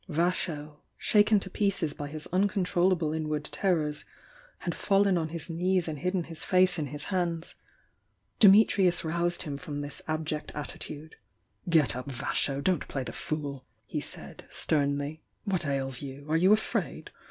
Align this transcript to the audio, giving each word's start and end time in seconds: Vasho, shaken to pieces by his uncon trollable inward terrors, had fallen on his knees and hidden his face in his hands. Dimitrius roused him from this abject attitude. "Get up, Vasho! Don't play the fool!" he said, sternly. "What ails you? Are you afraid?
Vasho, 0.09 0.77
shaken 0.97 1.39
to 1.41 1.47
pieces 1.51 1.93
by 1.93 2.07
his 2.07 2.27
uncon 2.33 2.65
trollable 2.65 3.13
inward 3.15 3.43
terrors, 3.45 4.03
had 4.57 4.73
fallen 4.73 5.15
on 5.15 5.29
his 5.29 5.47
knees 5.47 5.87
and 5.87 5.99
hidden 5.99 6.23
his 6.23 6.43
face 6.43 6.79
in 6.79 6.87
his 6.87 7.05
hands. 7.13 7.53
Dimitrius 8.39 9.03
roused 9.03 9.43
him 9.43 9.57
from 9.57 9.81
this 9.81 10.01
abject 10.07 10.51
attitude. 10.55 11.17
"Get 11.69 11.95
up, 11.95 12.07
Vasho! 12.07 12.61
Don't 12.63 12.87
play 12.87 13.03
the 13.03 13.13
fool!" 13.13 13.63
he 13.85 14.01
said, 14.01 14.45
sternly. 14.49 15.21
"What 15.43 15.67
ails 15.67 16.01
you? 16.01 16.25
Are 16.31 16.35
you 16.37 16.51
afraid? 16.51 17.11